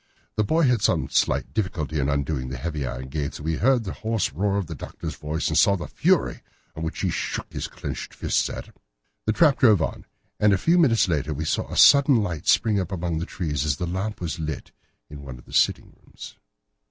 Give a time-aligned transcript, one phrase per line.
[0.35, 3.83] The boy had some slight difficulty in undoing the heavy iron gates, and we heard
[3.83, 6.41] the hoarse roar of the Doctor's voice and saw the fury
[6.73, 8.73] with which he shook his clinched fists at him.
[9.27, 10.05] The trap drove on,
[10.39, 13.63] and a few minutes later we saw a sudden light spring up among the trees
[13.63, 14.71] as the lamp was lit
[15.07, 16.35] in one of the sitting rooms.